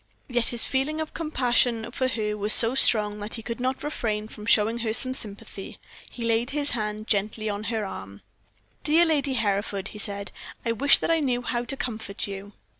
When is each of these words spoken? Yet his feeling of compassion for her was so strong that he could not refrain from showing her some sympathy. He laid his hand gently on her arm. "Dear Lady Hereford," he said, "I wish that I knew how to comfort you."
Yet 0.27 0.47
his 0.49 0.65
feeling 0.65 0.99
of 0.99 1.13
compassion 1.13 1.91
for 1.91 2.07
her 2.07 2.35
was 2.35 2.53
so 2.53 2.73
strong 2.73 3.19
that 3.19 3.35
he 3.35 3.43
could 3.43 3.59
not 3.59 3.83
refrain 3.83 4.27
from 4.27 4.47
showing 4.47 4.79
her 4.79 4.95
some 4.95 5.13
sympathy. 5.13 5.77
He 6.09 6.23
laid 6.23 6.49
his 6.49 6.71
hand 6.71 7.05
gently 7.05 7.47
on 7.49 7.65
her 7.65 7.85
arm. 7.85 8.23
"Dear 8.83 9.05
Lady 9.05 9.33
Hereford," 9.35 9.89
he 9.89 9.99
said, 9.99 10.31
"I 10.65 10.71
wish 10.71 10.97
that 10.97 11.11
I 11.11 11.19
knew 11.19 11.43
how 11.43 11.65
to 11.65 11.77
comfort 11.77 12.25
you." 12.25 12.53